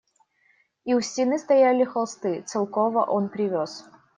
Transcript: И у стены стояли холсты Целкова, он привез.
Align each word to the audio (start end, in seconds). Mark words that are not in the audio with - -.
И 0.83 0.95
у 0.95 0.99
стены 1.01 1.37
стояли 1.37 1.83
холсты 1.83 2.41
Целкова, 2.41 3.03
он 3.03 3.29
привез. 3.29 3.83